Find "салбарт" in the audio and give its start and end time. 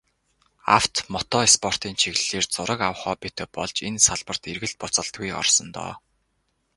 4.07-4.43